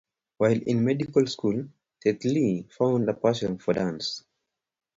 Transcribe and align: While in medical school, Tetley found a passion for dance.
While 0.39 0.59
in 0.65 0.83
medical 0.83 1.27
school, 1.27 1.63
Tetley 2.03 2.67
found 2.71 3.07
a 3.07 3.13
passion 3.13 3.59
for 3.59 3.75
dance. 3.75 4.23